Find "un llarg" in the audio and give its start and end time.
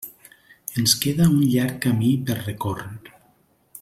1.33-1.77